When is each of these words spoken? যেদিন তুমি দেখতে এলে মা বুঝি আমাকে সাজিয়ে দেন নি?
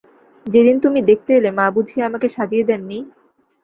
যেদিন 0.45 0.75
তুমি 0.79 0.99
দেখতে 1.09 1.31
এলে 1.33 1.49
মা 1.51 1.65
বুঝি 1.75 1.97
আমাকে 2.01 2.27
সাজিয়ে 2.35 2.67
দেন 2.69 2.81
নি? 2.83 2.99